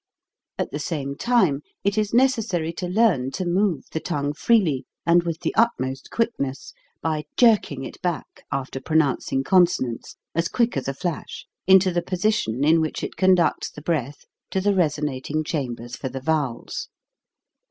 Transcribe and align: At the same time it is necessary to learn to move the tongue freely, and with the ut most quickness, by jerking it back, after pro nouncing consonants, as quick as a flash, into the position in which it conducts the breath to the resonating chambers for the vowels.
At 0.57 0.71
the 0.71 0.79
same 0.79 1.15
time 1.15 1.61
it 1.83 1.95
is 1.95 2.11
necessary 2.11 2.73
to 2.73 2.87
learn 2.87 3.29
to 3.33 3.45
move 3.45 3.85
the 3.91 3.99
tongue 3.99 4.33
freely, 4.33 4.87
and 5.05 5.21
with 5.21 5.39
the 5.41 5.53
ut 5.53 5.69
most 5.77 6.09
quickness, 6.09 6.73
by 7.03 7.25
jerking 7.37 7.83
it 7.83 8.01
back, 8.01 8.43
after 8.51 8.81
pro 8.81 8.97
nouncing 8.97 9.43
consonants, 9.45 10.15
as 10.33 10.47
quick 10.47 10.75
as 10.75 10.87
a 10.87 10.95
flash, 10.95 11.45
into 11.67 11.91
the 11.93 12.01
position 12.01 12.63
in 12.63 12.81
which 12.81 13.03
it 13.03 13.15
conducts 13.15 13.69
the 13.69 13.83
breath 13.83 14.25
to 14.49 14.59
the 14.59 14.73
resonating 14.73 15.43
chambers 15.43 15.95
for 15.95 16.09
the 16.09 16.19
vowels. 16.21 16.89